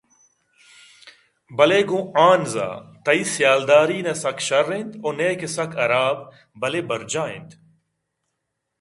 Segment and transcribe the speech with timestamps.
[1.57, 6.17] بلئے گوں ہانزءَتئی سیالداری نہ سک شر اِنت ءُنئیکہ سک حراب
[6.59, 7.49] بلئے برجاہ اِنت